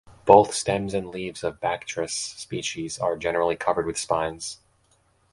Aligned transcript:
Both 0.25 0.55
stems 0.55 0.95
and 0.95 1.09
leaves 1.09 1.43
of 1.43 1.59
"Bactris" 1.59 2.09
species 2.09 2.97
are 2.97 3.15
generally 3.15 3.55
covered 3.55 3.85
with 3.85 3.99
spines. 3.99 4.59